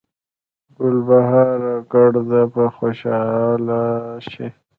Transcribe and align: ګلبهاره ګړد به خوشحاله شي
ګلبهاره 0.77 1.75
ګړد 1.91 2.29
به 2.53 2.65
خوشحاله 2.75 3.81
شي 4.29 4.47